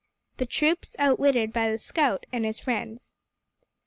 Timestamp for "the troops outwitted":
0.37-1.53